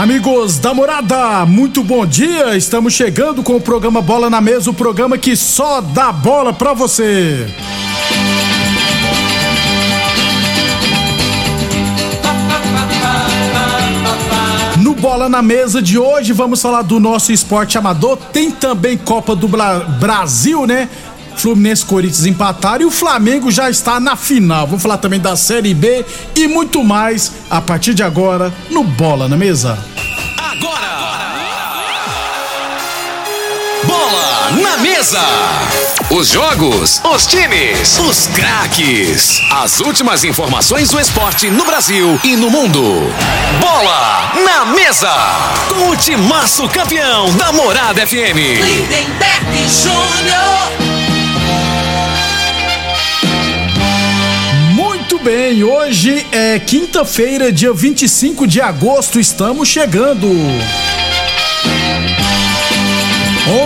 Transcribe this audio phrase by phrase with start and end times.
[0.00, 2.56] Amigos da morada, muito bom dia.
[2.56, 6.72] Estamos chegando com o programa Bola na Mesa o programa que só dá bola pra
[6.72, 7.46] você.
[14.78, 18.16] No Bola na Mesa de hoje, vamos falar do nosso esporte amador.
[18.32, 20.88] Tem também Copa do Bra Brasil, né?
[21.40, 24.66] Fluminense e Corinthians empataram e o Flamengo já está na final.
[24.66, 26.04] Vamos falar também da Série B
[26.36, 29.78] e muito mais a partir de agora no Bola na Mesa.
[30.36, 30.90] Agora!
[33.84, 35.20] Bola na Mesa!
[36.10, 39.40] Os jogos, os times, os craques.
[39.52, 42.82] As últimas informações do esporte no Brasil e no mundo.
[43.60, 45.14] Bola na Mesa!
[45.68, 48.36] Com o timaço campeão da Morada FM.
[48.60, 50.79] Lindenberg Júnior.
[55.22, 60.26] Bem, hoje é quinta-feira, dia 25 de agosto, estamos chegando.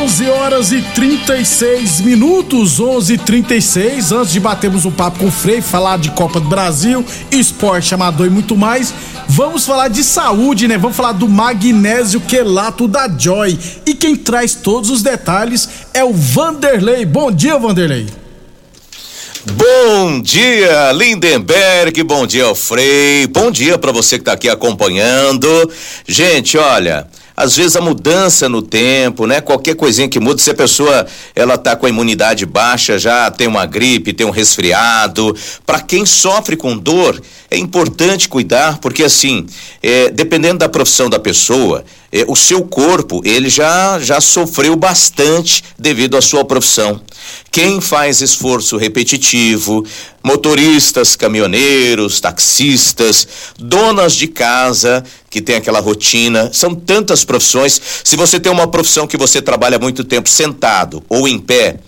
[0.03, 5.31] 11 horas e 36 minutos, 11 e 36 Antes de batermos um papo com o
[5.31, 8.95] Frei, falar de Copa do Brasil, esporte amador e muito mais,
[9.29, 10.79] vamos falar de saúde, né?
[10.79, 13.59] Vamos falar do magnésio quelato da Joy.
[13.87, 17.05] E quem traz todos os detalhes é o Vanderlei.
[17.05, 18.24] Bom dia, Vanderlei.
[19.53, 22.03] Bom dia, Lindenberg.
[22.03, 23.27] Bom dia, Alfrei.
[23.27, 25.47] Bom dia para você que está aqui acompanhando.
[26.09, 27.07] Gente, olha,
[27.37, 29.43] às vezes a mudança no tempo, né?
[29.43, 31.07] Qualquer coisinha que muda, se a pessoa
[31.37, 35.37] ela tá com a imunidade baixa, já tem uma gripe, tem um resfriado.
[35.67, 39.47] Para quem sofre com dor, é importante cuidar, porque assim,
[39.83, 45.63] é, dependendo da profissão da pessoa, é, o seu corpo ele já já sofreu bastante
[45.79, 46.99] devido à sua profissão.
[47.51, 49.85] Quem faz esforço repetitivo,
[50.23, 57.81] motoristas, caminhoneiros, taxistas, donas de casa que tem aquela rotina, são tantas profissões.
[58.03, 61.79] Se você tem uma profissão que você trabalha muito tempo sentado ou em pé,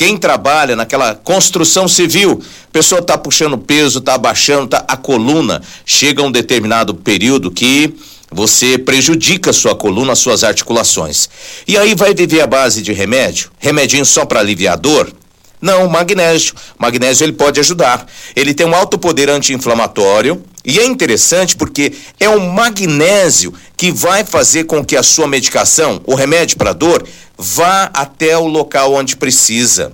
[0.00, 5.60] quem trabalha naquela construção civil, a pessoa está puxando peso, está abaixando, tá, a coluna
[5.84, 7.94] chega um determinado período que
[8.30, 11.28] você prejudica sua coluna, as suas articulações.
[11.66, 13.50] E aí vai viver a base de remédio?
[13.58, 15.12] Remedinho só para aliviar a dor?
[15.60, 16.54] Não, magnésio.
[16.78, 18.06] Magnésio ele pode ajudar.
[18.34, 24.24] Ele tem um alto poder anti-inflamatório e é interessante porque é o magnésio que vai
[24.24, 29.16] fazer com que a sua medicação, o remédio para dor, vá até o local onde
[29.16, 29.92] precisa.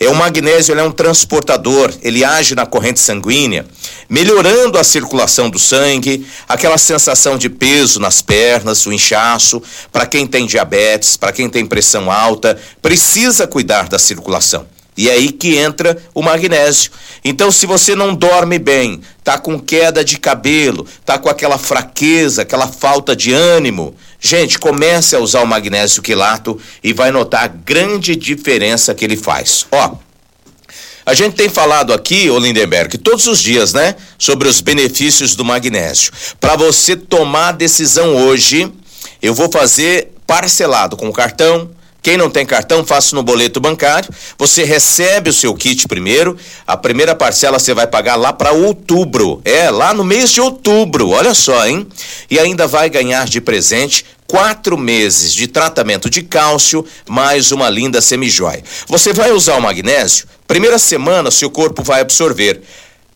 [0.00, 3.66] É o magnésio, é um transportador, ele age na corrente sanguínea,
[4.08, 9.60] melhorando a circulação do sangue, aquela sensação de peso nas pernas, o inchaço,
[9.90, 14.66] para quem tem diabetes, para quem tem pressão alta, precisa cuidar da circulação.
[14.98, 16.90] E é aí que entra o magnésio.
[17.24, 22.42] Então, se você não dorme bem, tá com queda de cabelo, tá com aquela fraqueza,
[22.42, 27.46] aquela falta de ânimo, gente, comece a usar o magnésio quilato e vai notar a
[27.46, 29.66] grande diferença que ele faz.
[29.70, 29.94] Ó,
[31.06, 35.44] a gente tem falado aqui, ô Lindenberg, todos os dias, né, sobre os benefícios do
[35.44, 36.10] magnésio.
[36.40, 38.72] Para você tomar a decisão hoje,
[39.22, 44.08] eu vou fazer parcelado com cartão, quem não tem cartão, faça no boleto bancário.
[44.38, 46.36] Você recebe o seu kit primeiro.
[46.66, 49.40] A primeira parcela você vai pagar lá para outubro.
[49.44, 51.10] É, lá no mês de outubro.
[51.10, 51.86] Olha só, hein?
[52.30, 58.00] E ainda vai ganhar de presente quatro meses de tratamento de cálcio, mais uma linda
[58.00, 58.62] semijoia.
[58.86, 60.26] Você vai usar o magnésio?
[60.46, 62.62] Primeira semana, seu corpo vai absorver.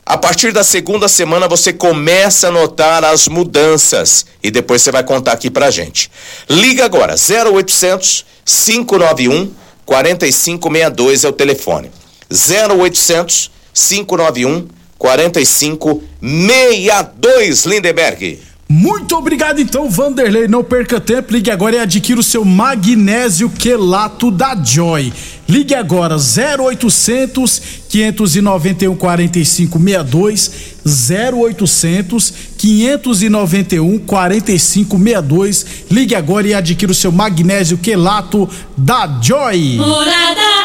[0.05, 5.05] A partir da segunda semana você começa a notar as mudanças e depois você vai
[5.05, 6.11] contar aqui pra gente.
[6.50, 9.50] Liga agora 0800 591
[9.85, 11.91] 4562 é o telefone.
[12.31, 14.69] 0800 591
[14.99, 18.41] 4562 Lindenberg.
[18.73, 20.49] Muito obrigado então, Vanderlei.
[20.49, 25.13] Não perca tempo, ligue agora e adquira o seu magnésio quelato da Joy.
[25.47, 30.51] Ligue agora 0800 591 4562
[30.87, 35.67] 0800 591 4562.
[35.91, 39.77] Ligue agora e adquira o seu magnésio quelato da Joy.
[39.77, 40.63] Morada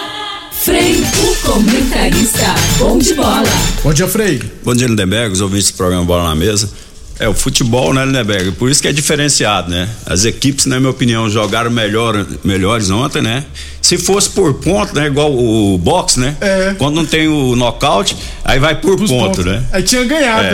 [0.68, 3.44] Frei, o comentarista, bom de bola.
[3.84, 4.42] Bom dia, Frei.
[4.64, 6.70] Bom dia, Lindenberg, os ouvintes do programa Bola na Mesa.
[7.20, 8.52] É, o futebol, né, Lindenberg?
[8.52, 9.90] Por isso que é diferenciado, né?
[10.06, 13.46] As equipes, na minha opinião, jogaram melhor, melhores ontem, né?
[13.88, 15.08] Se fosse por ponto, né?
[15.08, 16.36] Igual o boxe, né?
[16.42, 16.76] É.
[16.78, 19.46] Quando não tem o nocaute, aí vai por Pros ponto, pontos.
[19.46, 19.64] né?
[19.72, 20.46] Aí tinha ganhado.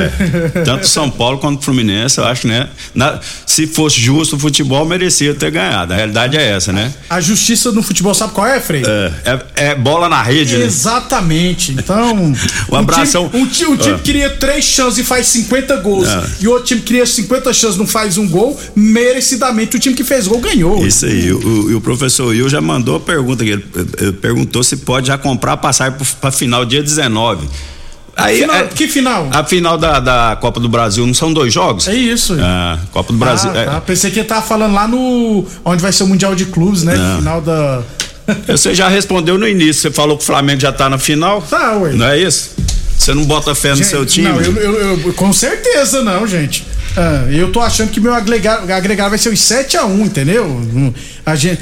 [0.56, 0.62] É.
[0.64, 2.70] Tanto São Paulo quanto Fluminense, eu acho, né?
[2.94, 5.94] Na- se fosse justo, o futebol merecia ter ganhado.
[5.94, 6.94] A realidade é essa, né?
[7.10, 8.84] A justiça no futebol sabe qual é, Frei?
[8.86, 10.66] É, é- é bola na rede, né?
[10.66, 11.72] Exatamente.
[11.72, 12.34] Então.
[12.72, 13.30] Um abração.
[13.34, 14.00] Um time, um um time Ah.
[14.04, 16.08] cria três chances e faz 50 gols.
[16.08, 16.24] Ah.
[16.40, 18.60] E o outro time cria 50 chances e não faz um gol.
[18.76, 20.86] Merecidamente, o time que fez gol ganhou.
[20.86, 21.32] Isso aí.
[21.32, 23.66] O, e o professor Will já mandou a pergunta, que ele,
[24.00, 27.48] ele perguntou se pode já comprar passagem para final dia 19.
[28.16, 29.28] Aí, Final- é- que final?
[29.32, 31.88] A final da, da Copa do Brasil não são dois jogos?
[31.88, 32.38] É isso.
[32.40, 33.50] Ah, Copa do Brasil.
[33.52, 33.66] Ah, é.
[33.66, 33.82] tá.
[33.82, 35.46] Pensei que ele tava falando lá no.
[35.66, 36.96] Onde vai ser o Mundial de Clubes, né?
[36.96, 37.18] Não.
[37.18, 37.82] Final da.
[38.48, 41.42] Você já respondeu no início, você falou que o Flamengo já tá na final?
[41.42, 41.92] Tá, ué.
[41.94, 42.52] Não é isso?
[42.98, 44.30] Você não bota fé no Gente, seu time?
[44.30, 46.66] Não, eu, eu- eu- com certeza não, gente.
[46.96, 50.46] Ah, eu tô achando que meu agregar, agregar vai ser os 7x1, entendeu?
[50.46, 50.94] Hum,
[51.26, 51.60] A gente.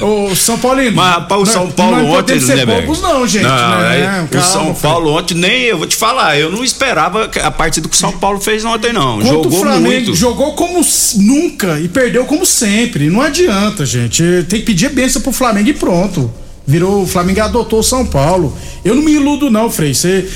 [0.00, 0.96] O São Paulino.
[0.96, 3.42] Mas para o não- São Paulo não ontem, podemos ser bobos, não, gente.
[3.42, 4.00] Não, né?
[4.00, 4.74] é, Não, o São.
[4.74, 8.12] Paulo ontem, nem eu vou te falar, eu não esperava a partida que o São
[8.12, 9.18] Paulo fez ontem, não.
[9.18, 10.14] Contra Jogou o Flamengo, muito.
[10.14, 10.80] jogou como
[11.16, 13.10] nunca e perdeu como sempre.
[13.10, 14.22] Não adianta, gente.
[14.48, 16.32] Tem que pedir benção pro Flamengo e pronto.
[16.66, 18.56] Virou, o Flamengo adotou o São Paulo.
[18.82, 19.92] Eu não me iludo, não, Frei.
[19.92, 20.26] Você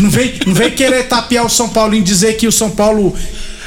[0.00, 3.12] não vem, não vem querer tapear o São Paulo e dizer que o São Paulo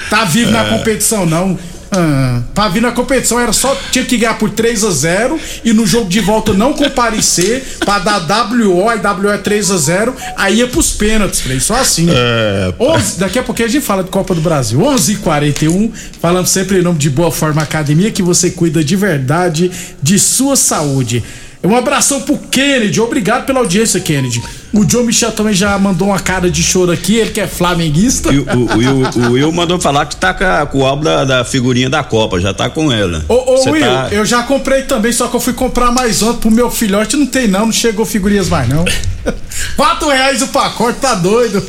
[0.09, 0.53] tá vivo É.
[0.53, 1.57] na competição, não.
[1.89, 5.71] Ah, pra vir na competição era só tinha que ganhar por 3 a 0 e
[5.71, 8.19] no jogo de volta não comparecer pra dar
[8.49, 11.61] WO e WO é 3 a 0 aí ia pros pênaltis, Frei.
[11.61, 12.07] Só assim.
[12.11, 14.81] É, 11, daqui a pouquinho a gente fala de Copa do Brasil.
[14.81, 18.95] 11 h 41 falando sempre em nome de Boa Forma Academia, que você cuida de
[18.97, 19.71] verdade
[20.03, 21.23] de sua saúde.
[21.63, 24.41] Um abração pro Kennedy, obrigado pela audiência, Kennedy.
[24.73, 28.31] O John Michel também já mandou uma cara de choro aqui, ele que é flamenguista.
[28.33, 30.33] E o, o, o Will, mandou falar que tá
[30.65, 33.23] com, o álbum da, da figurinha da Copa, já tá com ela.
[33.29, 36.41] Ô, ô Will, tá- eu já comprei também, só que eu fui comprar mais ontem
[36.41, 38.83] pro meu filhote, não tem não, não chegou figurinhas mais não.
[39.75, 41.61] Quatro reais o pacote, tá doido.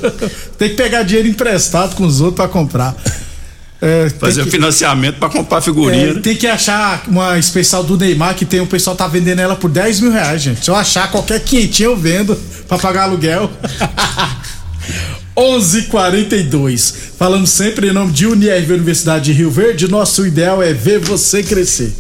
[0.59, 2.95] Tem que pegar dinheiro emprestado com os outros pra comprar.
[3.81, 6.11] É, Fazer que- financiamento pra comprar figurinha.
[6.11, 6.21] É, né?
[6.21, 9.71] tem que achar uma especial do Neymar que tem o pessoal tá vendendo ela por
[9.71, 10.65] 10 mil reais, gente.
[10.65, 12.35] Se eu achar qualquer quinhentinho eu vendo
[12.67, 13.49] pra pagar aluguel.
[15.37, 16.95] 11:42.
[17.17, 19.89] Falamos sempre em nome de Unirv Universidade de Rio Verde.
[19.89, 21.93] Nosso ideal é ver você crescer.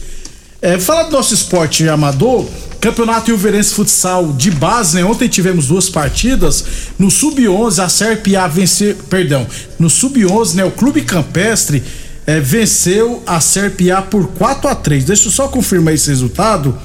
[0.60, 2.48] É, falar do nosso esporte amador,
[2.80, 5.04] Campeonato Ilverense Futsal de base, né?
[5.04, 6.64] Ontem tivemos duas partidas.
[6.98, 8.94] No Sub-11, a Serpa venceu.
[9.10, 9.46] Perdão.
[9.78, 10.64] No Sub-11, né?
[10.64, 11.82] O Clube Campestre
[12.26, 16.78] é, venceu a Serpa por 4 a 3 Deixa eu só confirmar esse resultado.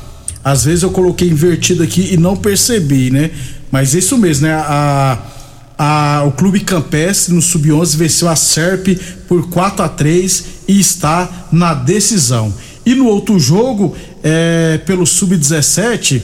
[0.44, 3.30] Às vezes eu coloquei invertido aqui e não percebi, né?
[3.72, 4.54] Mas é isso mesmo, né?
[4.54, 5.20] A,
[5.78, 8.88] a, o Clube Campestre no Sub-11 venceu a Serp
[9.28, 12.54] por 4 a 3 e está na decisão.
[12.86, 16.22] E no outro jogo, é, pelo Sub-17,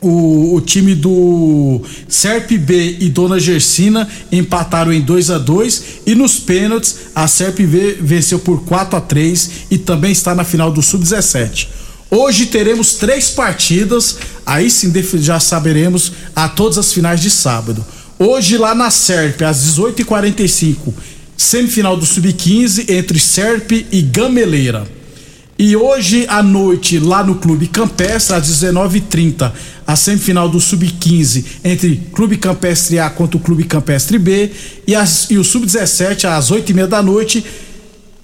[0.00, 6.14] o, o time do Serp B e Dona Gersina empataram em 2 a 2 e
[6.14, 10.72] nos pênaltis a Serp B venceu por 4 a 3 e também está na final
[10.72, 11.68] do Sub-17.
[12.10, 17.84] Hoje teremos três partidas, aí sim já saberemos a todas as finais de sábado.
[18.18, 20.92] Hoje lá na Serp, às 18h45,
[21.36, 24.86] semifinal do Sub-15 entre Serp e Gameleira.
[25.58, 29.52] E hoje à noite, lá no Clube Campestre, às 19h30,
[29.86, 34.50] a semifinal do Sub-15 entre Clube Campestre A contra o Clube Campestre B.
[34.86, 37.44] E, as- e o Sub-17, às 8h30 da noite,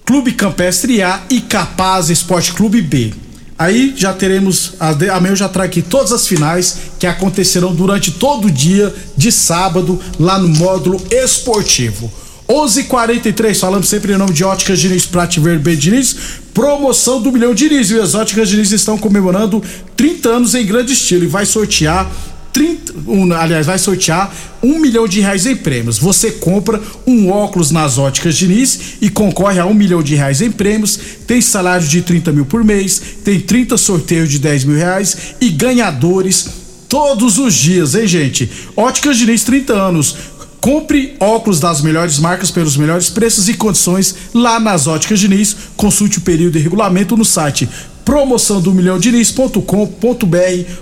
[0.05, 3.13] Clube Campestre A e Capaz Esporte Clube B.
[3.59, 4.75] Aí já teremos,
[5.13, 9.31] amanhã eu já trago aqui todas as finais que acontecerão durante todo o dia de
[9.31, 12.11] sábado lá no módulo esportivo.
[12.49, 16.17] 11:43 falando sempre em nome de Óticas Diniz Prate Verde Diniz,
[16.59, 17.89] promoção do milhão Diniz.
[17.93, 19.63] E as Óticas Diniz estão comemorando
[19.97, 22.11] 30 anos em grande estilo e vai sortear
[22.53, 25.99] 30, um, aliás, vai sortear um milhão de reais em prêmios.
[25.99, 30.51] Você compra um óculos nas óticas Diniz e concorre a um milhão de reais em
[30.51, 30.99] prêmios.
[31.29, 35.51] Tem salário de 30 mil por mês, tem 30 sorteios de 10 mil reais e
[35.51, 36.49] ganhadores
[36.89, 38.51] todos os dias, hein, gente?
[38.75, 40.17] Óticas Diniz, 30 anos.
[40.61, 45.57] Compre óculos das melhores marcas pelos melhores preços e condições lá nas Óticas Diniz.
[45.77, 47.69] Consulte o período e regulamento no site
[48.09, 49.61] promoção do milhão diniz.com.br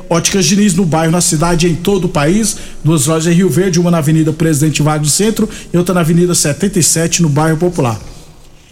[0.09, 2.57] Óticas Diniz no bairro, na cidade, em todo o país.
[2.85, 6.03] Duas lojas em Rio Verde, uma na Avenida Presidente Vargas do Centro e outra na
[6.03, 8.01] Avenida 77 no bairro Popular.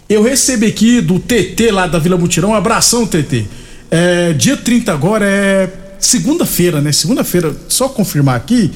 [0.07, 3.45] Eu recebi aqui do TT lá da Vila Mutirão, um abração TT.
[3.91, 5.69] É, dia 30 agora é
[5.99, 6.93] segunda-feira, né?
[6.93, 8.71] Segunda-feira, só confirmar aqui.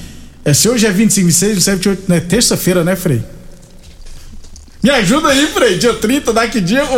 [0.49, 2.19] É, se hoje é 25, 26, 27, 28, né?
[2.21, 3.21] Terça-feira, né, Frei?
[4.81, 5.77] Me ajuda aí, Frei.
[5.77, 6.97] Dia 30, daqui dia, pô.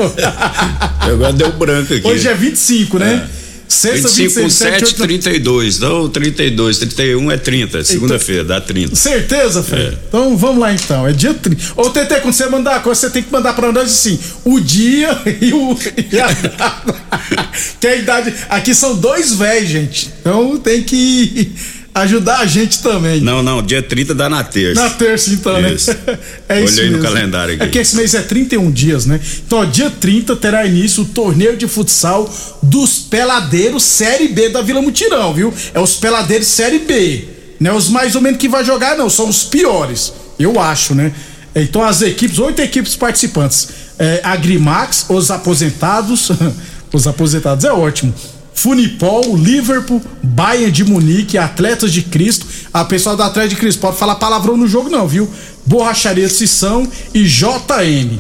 [1.02, 2.08] Agora deu branco aqui.
[2.08, 3.28] Hoje é 25, né?
[3.38, 3.42] É.
[3.68, 5.80] Sexta, 25, 26, 7, 7 32.
[5.80, 7.84] Não, 32, 31 é 30.
[7.84, 8.96] Segunda-feira, dá 30.
[8.96, 9.88] Certeza, Frei?
[9.88, 9.98] É.
[10.08, 11.06] Então vamos lá então.
[11.06, 11.74] É dia 30.
[11.76, 14.62] Ô, TT, quando você mandar a coisa, você tem que mandar pra nós assim: o
[14.62, 15.10] dia
[15.42, 15.78] e, o,
[16.10, 16.96] e a data.
[17.82, 18.34] que a idade.
[18.50, 20.10] Aqui são dois velhos, gente.
[20.22, 21.52] Então tem que
[21.94, 23.22] ajudar a gente também.
[23.22, 24.82] Não, não, dia 30 dá na terça.
[24.82, 25.92] Na terça, então, isso.
[25.92, 26.20] né?
[26.48, 27.64] É isso Olhei no calendário aqui.
[27.64, 29.20] É que esse mês é 31 dias, né?
[29.46, 34.62] Então, ó, dia 30 terá início o torneio de futsal dos peladeiros Série B da
[34.62, 35.54] Vila Mutirão, viu?
[35.74, 37.26] É os peladeiros Série B.
[37.60, 40.14] Não é os mais ou menos que vai jogar, não, são os piores.
[40.40, 41.14] Eu acho, né?
[41.54, 43.68] Então, as equipes, oito equipes participantes.
[44.00, 46.32] É, Agrimax, os aposentados.
[46.92, 48.14] os aposentados é ótimo.
[48.54, 52.46] Funipol, Liverpool, Bayern de Munique, Atletas de Cristo.
[52.74, 55.30] A pessoal do Atlético de Cristo pode falar palavrão no jogo, não, viu?
[55.66, 58.20] Borracharia Sissão e JM.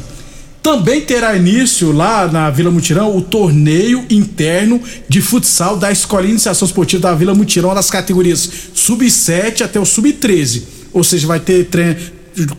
[0.62, 6.34] Também terá início lá na Vila Mutirão o torneio interno de futsal da Escolinha de
[6.34, 10.62] Iniciação Esportiva da Vila Mutirão nas categorias sub-7 até o sub-13.
[10.94, 11.68] Ou seja, vai ter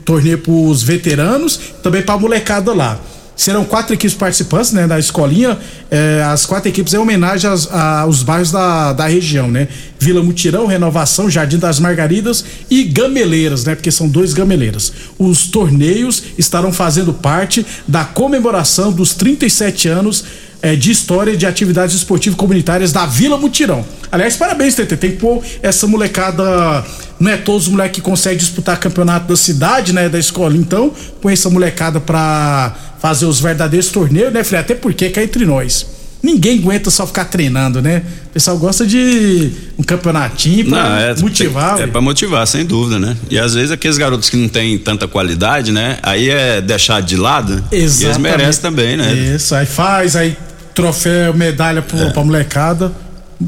[0.04, 3.00] torneio para os veteranos, também para a molecada lá.
[3.42, 5.58] Serão quatro equipes participantes, né, da escolinha.
[5.90, 9.66] É, as quatro equipes é homenagem às- aos bairros da, da região, né?
[9.98, 13.74] Vila Mutirão, Renovação, Jardim das Margaridas e Gameleiras, né?
[13.74, 14.92] Porque são dois gameleiras.
[15.18, 20.24] Os torneios estarão fazendo parte da comemoração dos 37 anos
[20.62, 23.84] é, de história de atividades esportivas comunitárias da Vila Mutirão.
[24.12, 24.96] Aliás, parabéns, TT.
[24.96, 26.84] Tem que pôr essa molecada.
[27.18, 30.08] Não é todos os moleques que conseguem disputar campeonato da cidade, né?
[30.08, 30.54] Da escola.
[30.54, 34.60] Então, põe essa molecada pra fazer os verdadeiros torneios, né, Frei?
[34.60, 35.86] Até porque cá entre nós.
[36.22, 38.02] Ninguém aguenta só ficar treinando, né?
[38.26, 41.74] O pessoal gosta de um campeonatinho pra Não, é, motivar.
[41.74, 41.90] tem- é ué.
[41.90, 43.16] pra motivar, sem dúvida, né?
[43.28, 45.98] E às vezes aqueles garotos que não têm tanta qualidade, né?
[46.00, 47.64] Aí é deixar de lado.
[47.72, 48.36] E eles Exatamente.
[48.38, 49.12] merecem também, né?
[49.12, 50.36] Isso, aí faz, aí
[50.74, 52.10] troféu, medalha pro, É.
[52.10, 52.92] pra molecada.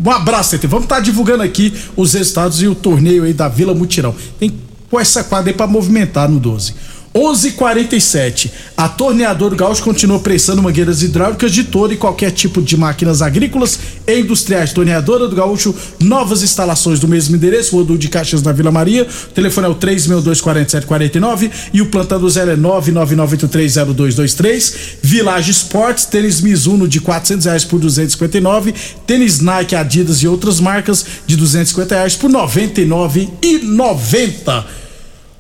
[0.05, 0.67] Um abraço, TT.
[0.67, 4.15] Vamos estar divulgando aqui os resultados e o torneio aí da Vila Mutirão.
[4.39, 4.53] Tem
[4.95, 6.75] pôr essa quadra aí pra movimentar no 12.
[7.15, 8.51] 11:47.
[8.77, 13.79] A torneadora Gaúcho continua prestando mangueiras hidráulicas de todo e qualquer tipo de máquinas agrícolas
[14.05, 14.73] e industriais.
[14.73, 19.05] Torneadora do Gaúcho, novas instalações do mesmo endereço, Rodul de Caixas na Vila Maria.
[19.05, 24.75] O telefone é o 3624749 e o plantão do zero é 999830223.
[25.01, 28.75] Village Sports, tênis Mizuno de 400 reais por 259,
[29.07, 34.65] tênis Nike, Adidas e outras marcas de 250 reais por 99,90.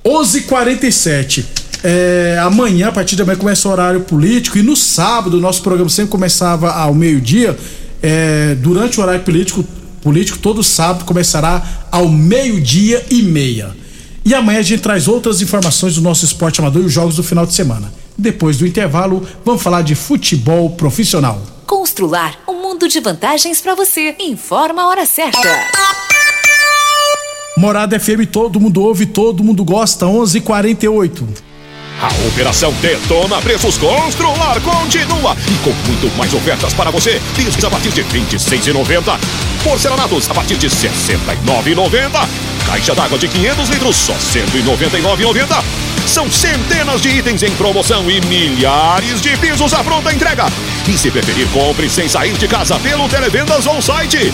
[0.04, 1.63] 11:47.
[1.87, 4.57] É, amanhã, a partir de amanhã, começa o horário político.
[4.57, 7.55] E no sábado, o nosso programa sempre começava ao meio-dia.
[8.03, 9.62] É, durante o horário político,
[10.00, 11.62] político, todo sábado começará
[11.93, 13.76] ao meio-dia e meia.
[14.25, 17.23] E amanhã a gente traz outras informações do nosso esporte amador e os jogos do
[17.23, 17.93] final de semana.
[18.17, 21.43] Depois do intervalo, vamos falar de futebol profissional.
[21.67, 24.14] Constrular um mundo de vantagens para você.
[24.21, 25.38] Informa a hora certa.
[27.59, 30.07] Morada FM, todo mundo ouve, todo mundo gosta.
[30.07, 31.53] 11:48.
[32.01, 37.21] A Operação Detona Preços Constrular continua e com muito mais ofertas para você.
[37.37, 39.19] Discos a partir de R$ 26,90.
[39.63, 42.11] Porcelanatos a partir de R$ 69,90.
[42.67, 45.63] Caixa d'água de 500 litros só R$ 199,90.
[46.07, 50.47] São centenas de itens em promoção e milhares de pisos à pronta entrega.
[50.87, 54.33] E se preferir, compre sem sair de casa pelo Televendas ou site.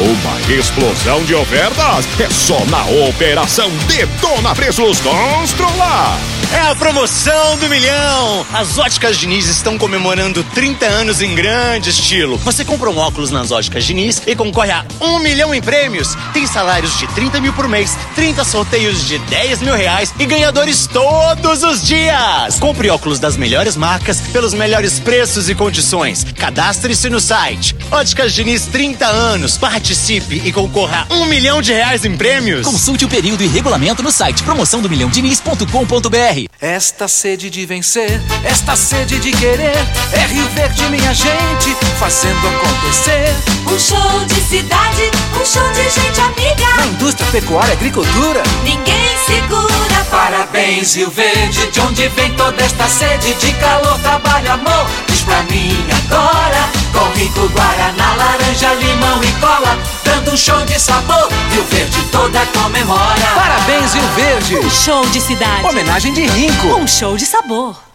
[0.00, 6.18] Uma explosão de ofertas é só na Operação Detona Preços Constrular.
[6.52, 8.46] É a promoção do milhão!
[8.52, 12.36] As óticas Diniz estão comemorando 30 anos em grande estilo.
[12.38, 16.14] Você compra um óculos nas óticas Diniz e concorre a um milhão em prêmios.
[16.34, 20.86] Tem salários de 30 mil por mês, 30 sorteios de 10 mil reais e ganhadores
[20.86, 22.58] todos os dias.
[22.58, 26.26] Compre óculos das melhores marcas pelos melhores preços e condições.
[26.36, 27.74] Cadastre-se no site.
[27.90, 29.56] Óticas Diniz 30 anos.
[29.82, 32.64] Participe e concorra a um milhão de reais em prêmios.
[32.64, 36.46] Consulte o período e regulamento no site promoção do milhão diniz.com.br.
[36.60, 39.74] Esta sede de vencer, esta sede de querer,
[40.12, 43.34] é Rio Verde, minha gente, fazendo acontecer.
[43.66, 46.76] Um show de cidade, um show de gente amiga.
[46.76, 50.04] Na indústria, pecuária e agricultura, ninguém segura.
[50.12, 54.86] Parabéns, Rio Verde, de onde vem toda esta sede de calor, trabalho, amor.
[55.24, 61.28] Pra mim agora, com rico guaraná, laranja, limão e cola, dando um show de sabor.
[61.50, 63.26] Rio Verde toda comemora.
[63.34, 64.56] Parabéns, Rio Verde.
[64.56, 65.66] Um show de cidade.
[65.66, 66.68] Homenagem de Rinco.
[66.68, 67.91] Um show de sabor.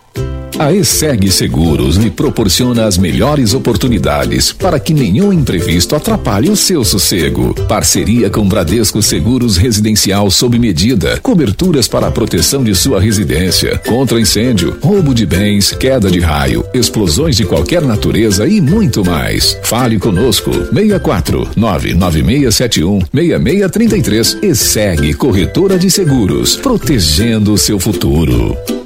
[0.60, 6.84] A ESEG Seguros lhe proporciona as melhores oportunidades para que nenhum imprevisto atrapalhe o seu
[6.84, 7.54] sossego.
[7.68, 11.20] Parceria com Bradesco Seguros Residencial sob medida.
[11.22, 16.66] Coberturas para a proteção de sua residência, contra incêndio, roubo de bens, queda de raio,
[16.74, 19.58] explosões de qualquer natureza e muito mais.
[19.63, 20.51] Fale conosco.
[20.51, 28.76] 64 99671 6633 ESEG Corretora de Seguros, protegendo o seu futuro.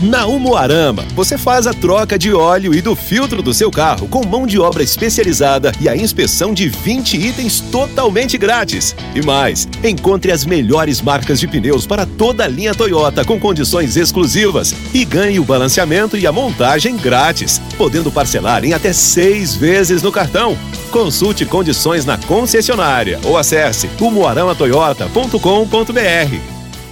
[0.00, 4.26] Na Umuarama, você faz a troca de óleo e do filtro do seu carro com
[4.26, 8.94] mão de obra especializada e a inspeção de 20 itens totalmente grátis.
[9.14, 13.96] E mais, encontre as melhores marcas de pneus para toda a linha Toyota com condições
[13.96, 20.02] exclusivas e ganhe o balanceamento e a montagem grátis, podendo parcelar em até seis vezes
[20.02, 20.58] no cartão.
[20.90, 26.55] Consulte condições na concessionária ou acesse umuaramatoyota.com.br.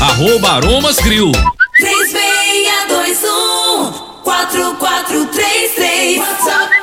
[0.00, 1.32] arroba Aromas Grill.
[1.78, 3.92] 3621
[4.24, 6.81] 4433 WhatsApp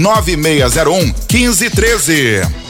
[0.00, 2.69] 1513.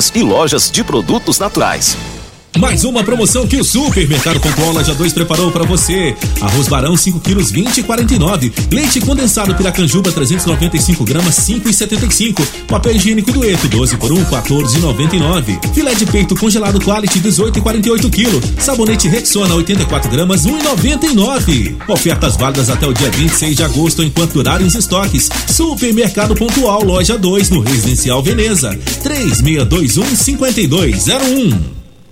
[0.15, 1.97] e lojas de produtos naturais.
[2.57, 6.15] Mais uma promoção que o Supermercado Pontual Loja 2 preparou para você.
[6.41, 8.51] Arroz Barão 5 quilos 20 e 49.
[8.71, 12.45] Leite condensado Piracanjuba 395 gramas 5 e 75.
[12.67, 15.59] Papel higiênico Dueto 12 por 1 14 e 99.
[15.73, 18.43] Filé de peito congelado Quality 18 e 48 quilos.
[18.59, 21.77] Sabonete Rexona 84 gramas 1 e 99.
[21.87, 25.29] Ofertas válidas até o dia 26 de agosto enquanto durarem os estoques.
[25.47, 31.80] Supermercado Pontual Loja 2 no Residencial Veneza 3621 5201.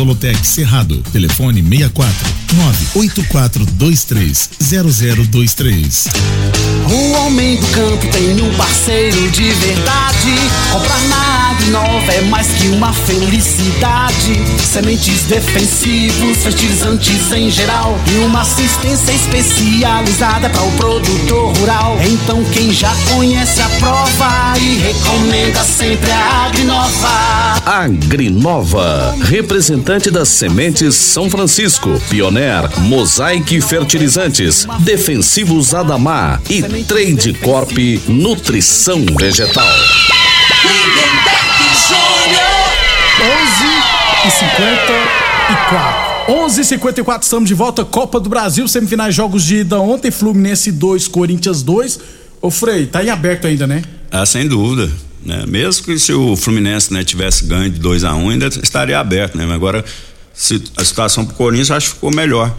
[0.00, 1.02] Solotec Cerrado.
[1.12, 2.14] Telefone 64
[2.54, 6.08] 98423 0023.
[6.90, 10.34] O homem do campo tem um parceiro de verdade.
[10.72, 14.40] Comprar na Agrinova é mais que uma felicidade.
[14.72, 21.98] Sementes defensivos, fertilizantes em geral e uma assistência especializada para o produtor rural.
[22.02, 27.60] Então quem já conhece a prova e recomenda sempre a Agrinova.
[27.66, 37.76] Agrinova, representante das sementes São Francisco, Pioneer, Mosaic Fertilizantes, Defensivos Adamar e Trade Corp
[38.06, 39.66] Nutrição Vegetal.
[43.18, 46.34] 11 e 54.
[46.34, 47.84] 11 e 54 estamos de volta.
[47.84, 51.98] Copa do Brasil, semifinais jogos de ida ontem, Fluminense 2, Corinthians 2.
[52.40, 53.82] Ô Frei, tá em aberto ainda, né?
[54.08, 54.88] Ah, sem dúvida.
[55.24, 55.44] Né?
[55.46, 58.98] Mesmo que se o Fluminense né, tivesse ganho de 2 a 1 um, ainda estaria
[58.98, 59.44] aberto, né?
[59.44, 59.84] Mas agora
[60.32, 62.54] se, a situação pro Corinthians acho que ficou melhor.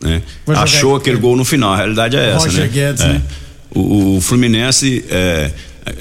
[0.00, 0.22] Né?
[0.48, 2.68] Achou aquele gol no final, a realidade é essa, Roger né?
[2.68, 3.08] Guedes, É.
[3.08, 3.22] né?
[3.70, 5.50] O, o Fluminense, é,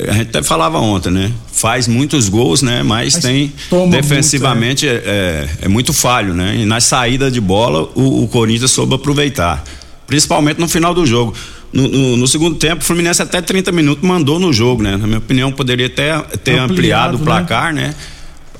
[0.07, 1.31] a gente até falava ontem, né?
[1.51, 2.83] Faz muitos gols, né?
[2.83, 3.51] Mas, Mas tem
[3.89, 4.91] defensivamente é.
[4.93, 6.55] É, é muito falho, né?
[6.57, 9.63] E na saída de bola o, o Corinthians soube aproveitar,
[10.05, 11.33] principalmente no final do jogo.
[11.73, 14.95] No, no- no segundo tempo, o Fluminense até 30 minutos mandou no jogo, né?
[14.97, 17.25] Na minha opinião, poderia até ter Ampliado, ampliado o né?
[17.25, 17.93] placar, né?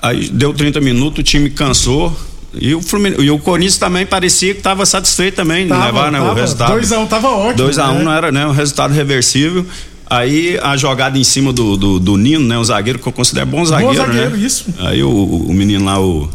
[0.01, 2.15] Aí deu 30 minutos, o time cansou.
[2.59, 6.11] E o, Fluminense, e o Corinthians também parecia que estava satisfeito também em Tava, levar
[6.11, 6.39] né, o tava.
[6.41, 6.79] resultado.
[6.79, 7.55] 2x1 tava ótimo.
[7.57, 8.03] 2 a 1 né?
[8.03, 9.65] não era né, um resultado reversível.
[10.09, 12.57] Aí a jogada em cima do, do, do Nino, né?
[12.57, 14.45] Um zagueiro que eu considero bom zagueiro, zagueiro, né?
[14.45, 14.65] isso.
[14.79, 16.29] Aí o, o menino lá, o.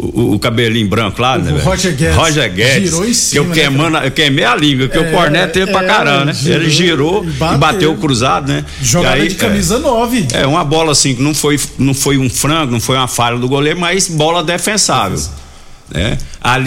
[0.00, 1.50] O, o cabelinho branco lá, né?
[1.50, 1.64] velho?
[1.64, 2.16] Roger Guedes.
[2.16, 2.90] Roger Guedes.
[2.90, 5.52] Girou em que cima, eu, né, queimando, eu queimei a língua, que É, o cornet
[5.52, 6.32] teve pra é, caramba, né?
[6.32, 7.58] girou Ele girou e e bateu.
[7.58, 8.64] bateu, cruzado, né?
[8.80, 10.28] Jogada aí, de camisa 9.
[10.32, 13.38] É, uma bola assim, que não foi, não foi um frango, não foi uma falha
[13.38, 15.18] do goleiro, mas bola defensável.
[15.90, 16.16] Né?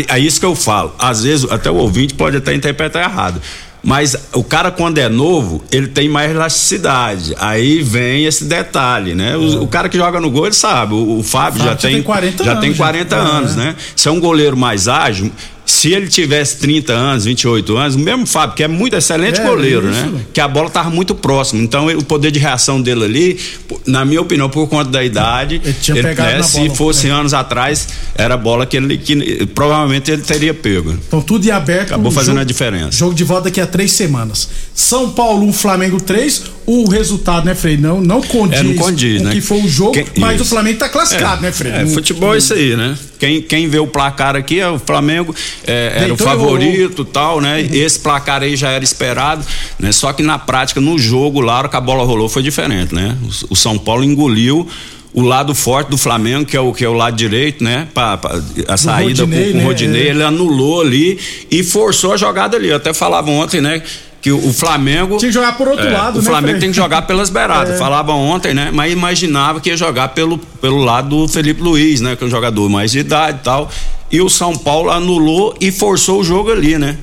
[0.10, 0.94] É isso que eu falo.
[1.00, 3.42] Às vezes, até o ouvinte pode até interpretar errado.
[3.84, 7.34] Mas o cara, quando é novo, ele tem mais elasticidade.
[7.40, 9.36] Aí vem esse detalhe, né?
[9.36, 10.94] O, o cara que joga no gol, ele sabe.
[10.94, 12.78] O, o Fábio, Fábio já já tem, tem 40 já anos, tem já.
[12.78, 13.20] 40 É.
[13.20, 13.76] anos, né?
[13.96, 15.32] Se é um goleiro mais ágil,
[15.72, 19.44] se ele tivesse 30 anos, 28 anos, o mesmo Fábio, que é muito excelente É,
[19.44, 20.00] goleiro, isso.
[20.08, 20.22] né?
[20.34, 21.62] Que a bola tava muito próxima.
[21.62, 23.40] Então, ele- o poder de reação dele ali,
[23.86, 27.14] na minha opinião, por conta da idade, ele tinha pegado na se bola, fosse né?
[27.14, 30.92] anos atrás, era bola que ele que, provavelmente ele teria pego.
[31.08, 31.88] Então tudo em aberto.
[31.88, 32.92] Acabou fazendo jogo- a diferença.
[32.92, 34.50] Jogo de volta daqui a três semanas.
[34.82, 36.44] São Paulo 1, Flamengo 3.
[36.66, 37.76] O resultado, né, Frei?
[37.78, 39.32] Não, não condiz, É, não condiz, o né?
[39.32, 40.44] que foi o jogo, Quem- mas isso.
[40.44, 41.72] o Flamengo tá classificado, É, né, Frei?
[41.72, 42.98] É, futebol é isso aí, né?
[43.20, 45.36] Quem, quem vê o placar aqui é o Flamengo,
[45.68, 47.62] é, era o Deitou e favorito tal, né?
[47.62, 49.46] Esse placar aí já era esperado,
[49.80, 49.92] né?
[49.92, 53.18] Só que na prática, no jogo, lá, que a bola rolou, foi diferente, né?
[53.50, 54.68] O, o São Paulo engoliu
[55.14, 57.88] o lado forte do Flamengo, que é o, que é o lado direito, né?
[57.94, 59.64] Pra, pra- a saída Rodinei, com, com né?
[59.64, 60.10] o Rodinei, É.
[60.12, 62.70] ele anulou ali e forçou a jogada ali.
[62.70, 63.82] Eu até falava ontem, né?
[64.22, 65.18] Que o, Flamengo.
[65.18, 66.60] Tinha que jogar por outro É, lado, O né, Flamengo Frei?
[66.62, 67.74] tem que jogar pelas beiradas.
[67.76, 67.78] É.
[67.78, 68.70] Falava ontem, né?
[68.72, 72.16] Mas imaginava que ia jogar pelo, pelo lado do Felipe Luiz, né?
[72.16, 73.70] Que é um jogador mais de idade e tal.
[74.12, 76.98] E o São Paulo anulou e forçou o jogo ali, né?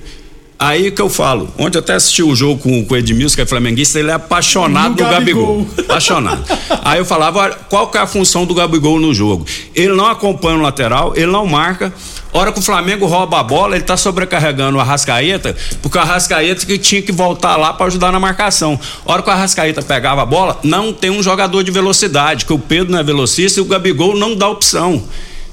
[0.61, 3.43] Aí que eu falo, ontem eu até assisti o jogo com, com o Edmilson, que
[3.43, 5.59] é flamenguista, ele é apaixonado No do Gabigol.
[5.59, 5.85] Gabigol.
[5.87, 6.45] Apaixonado.
[6.83, 9.47] Aí eu falava, qual que é a função do Gabigol no jogo?
[9.73, 11.93] Ele não acompanha o lateral, ele não marca.
[12.33, 16.67] Hora que o Flamengo rouba a bola, ele tá sobrecarregando o Arrascaeta, porque o Arrascaeta
[16.67, 18.79] que tinha que voltar lá para ajudar na marcação.
[19.05, 22.59] Hora que o Arrascaeta pegava a bola, não tem um jogador de velocidade, que o
[22.59, 25.05] Pedro não é velocista e o Gabigol não dá opção.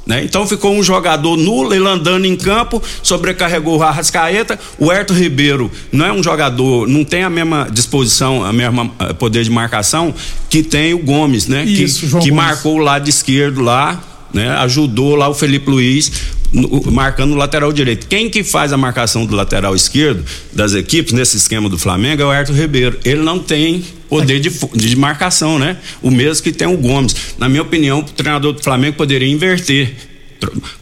[0.06, 0.24] Né?
[0.24, 4.60] Então ficou um jogador nulo, ele andando em campo, sobrecarregou o Arrascaeta.
[4.78, 9.14] O Herto Ribeiro não é um jogador, não tem a mesma disposição, a mesma eh,
[9.14, 10.14] poder de marcação
[10.50, 11.64] que tem o Gomes, né?
[11.66, 12.46] Que- Isso, João que Gomes.
[12.46, 14.02] marcou o lado esquerdo lá,
[14.36, 14.50] né?
[14.58, 16.12] Ajudou lá o Felipe Luiz
[16.52, 18.06] no- marcando o lateral direito.
[18.08, 22.26] Quem que faz a marcação do lateral esquerdo das equipes nesse esquema do Flamengo é
[22.26, 23.00] o Herto Ribeiro.
[23.04, 25.78] Ele não tem poder de, de marcação, né?
[26.02, 27.16] O mesmo que tem o Gomes.
[27.40, 29.96] Na minha opinião, o treinador do Flamengo poderia inverter.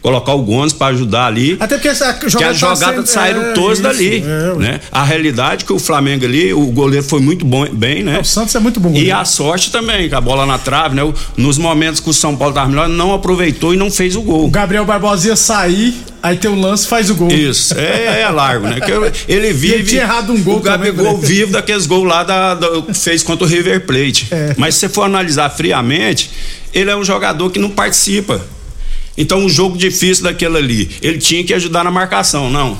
[0.02, 1.56] Colocar o Gomes para ajudar ali.
[1.60, 4.80] Até porque essa Que jogada as tá jogadas sendo- saíram é, todas dali, é, né?
[4.92, 8.20] A realidade é que o Flamengo ali, o goleiro foi muito bom, bem, né?
[8.20, 8.92] O Santos é muito bom.
[8.94, 11.02] E a sorte também, com a bola na trave, né?
[11.02, 14.22] O- Nos momentos que o São Paulo tava melhor, não aproveitou e não fez o
[14.22, 14.46] gol.
[14.46, 17.28] O Gabriel Barbosa ia sair, aí tem o lance faz o gol.
[17.32, 18.80] Isso, é, é largo, né?
[18.80, 18.92] Que
[19.32, 19.74] ele vive.
[19.74, 21.26] ele tinha errado um gol O Gabigol também, né?
[21.26, 24.28] vive daqueles gols lá da, da- que fez contra o River Plate.
[24.30, 24.54] É.
[24.58, 26.30] Mas se você for analisar friamente,
[26.72, 28.40] ele é um jogador que não participa.
[29.16, 32.76] Então, um jogo difícil daquele ali, ele tinha que ajudar na marcação, não.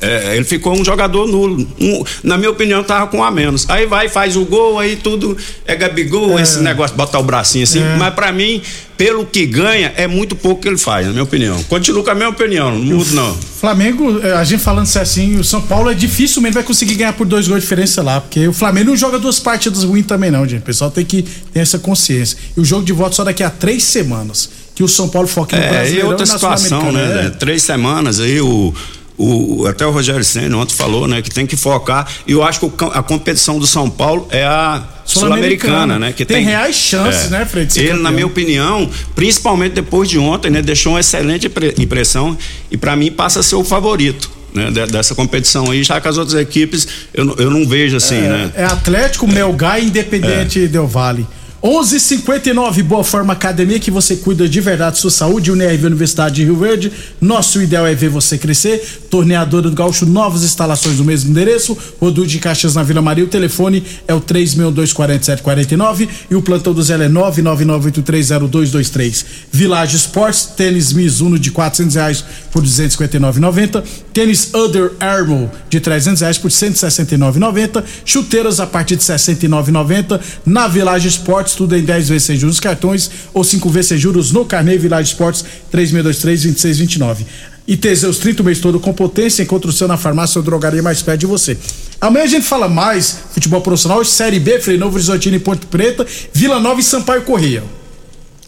[0.00, 1.66] É, ele ficou um jogador nulo.
[1.80, 3.68] Um, na minha opinião, tava com um a menos.
[3.68, 6.42] Aí vai, faz o gol, aí tudo é Gabigol, É.
[6.42, 7.82] esse negócio botar o bracinho assim.
[7.82, 7.96] É.
[7.98, 8.62] Mas pra mim,
[8.96, 11.60] pelo que ganha, é muito pouco que ele faz, na minha opinião.
[11.64, 13.34] Continuo com a minha opinião, não mudo não.
[13.34, 17.12] Flamengo, eh, a gente falando isso assim, o São Paulo é dificilmente vai conseguir ganhar
[17.12, 20.30] por dois gols de diferença lá, porque o Flamengo não joga duas partidas ruins também
[20.30, 20.60] não, gente.
[20.62, 22.38] O pessoal tem que ter essa consciência.
[22.56, 25.56] E o jogo de volta só daqui a três semanas, que o São Paulo foca
[25.56, 27.26] no É, e Brasileirão outra na situação, né?
[27.26, 27.30] É.
[27.30, 28.74] Três semanas aí, o,
[29.16, 32.08] o, até o Rogério Senna ontem falou, né, que tem que focar.
[32.26, 35.72] E eu acho que a competição do São Paulo é a Sul-Americana.
[35.74, 36.12] Sul-Americana, né?
[36.12, 38.02] Que Tem tem, reais chances, né, Fred, Ele, campeão.
[38.02, 42.36] na minha opinião, principalmente depois de ontem, né, deixou uma excelente impre- impressão
[42.70, 44.30] e para mim passa a ser o favorito.
[44.52, 47.96] Né, de- dessa competição aí, já que as outras equipes eu, não- eu não vejo
[47.96, 48.52] assim, né?
[48.54, 51.26] É Atlético, Melgar e Independente Del Vale.
[51.64, 55.50] 11:59 Boa Forma Academia que você cuida de verdade da sua saúde.
[55.50, 56.92] UNIRV Universidade de Rio Verde.
[57.18, 59.00] Nosso ideal é ver você crescer.
[59.08, 61.74] Torneadora do Gaúcho, novas instalações no mesmo endereço.
[61.98, 63.24] Rodul de Caixas na Vila Maria.
[63.24, 69.24] O telefone é o 3624749 e o plantão do Zé é 999830223.
[69.50, 72.22] Village Sports, tênis Mizuno de 400 reais
[72.52, 73.82] por 259,90.
[74.14, 77.82] Tênis Other Armour de 300 reais por 169,90.
[78.04, 80.20] Chuteiras a partir de 69,90.
[80.46, 84.30] Na Village Sports, tudo em 10 vezes sem juros cartões ou 5 vezes sem juros
[84.30, 87.26] no Carnê Village Sports 3623-2629.
[87.66, 90.82] E Teseus 30 o mês todo com potência, encontra o seu na farmácia ou drogaria
[90.82, 91.56] mais perto de você.
[92.00, 96.06] Amanhã a gente fala mais futebol profissional, Série B, Frei Novo Horizontino e Ponte Preta,
[96.32, 97.64] Vila Nova e Sampaio Correia.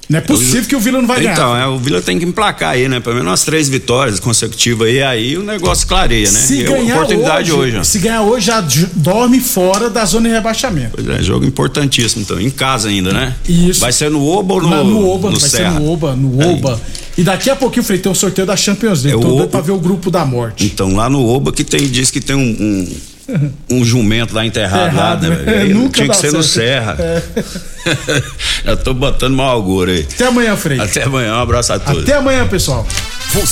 [0.09, 1.33] Não é possível que o Vila não vai ganhar.
[1.33, 3.01] Então, é, o Vila tem que emplacar aí, né?
[3.01, 6.39] Pelo menos umas três vitórias consecutivas aí, aí o negócio clareia, né?
[6.39, 7.89] Se é ganhar uma oportunidade hoje, hoje.
[7.89, 8.65] se ganhar hoje já
[8.95, 10.93] dorme fora da zona de rebaixamento.
[10.95, 12.41] Pois é, jogo importantíssimo, então.
[12.41, 13.35] Em casa ainda, né?
[13.49, 13.81] Isso.
[13.81, 15.73] Vai ser no Oba ou no, Na- no Oba, no vai Serra?
[15.73, 16.81] ser no Oba, no Oba.
[17.17, 19.15] E daqui a pouquinho, Frei, tem o sorteio da Champions League.
[19.15, 19.51] É o Tô doido Oba.
[19.51, 20.67] pra ver o grupo da morte.
[20.67, 22.41] Então, lá no Oba que tem, diz que tem um,
[23.31, 25.37] um, um jumento lá enterrado, Errado, lá, né?
[25.37, 25.45] né?
[25.45, 25.61] velho?
[25.63, 26.97] Aí Nunca Tinha dá que ser no certo.
[26.97, 26.97] Serra.
[27.01, 27.23] É.
[28.67, 30.07] Já tô botando mau agouro aí.
[30.13, 30.79] Até amanhã, Frei.
[30.79, 32.03] Até amanhã, um abraço a todos.
[32.03, 32.87] Até amanhã, pessoal.
[33.33, 33.47] Você